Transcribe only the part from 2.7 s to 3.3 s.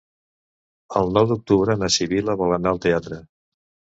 al teatre.